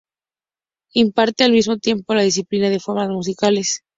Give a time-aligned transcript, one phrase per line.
[0.95, 3.83] Imparte al mismo tiempo la disciplina de Formas musicales.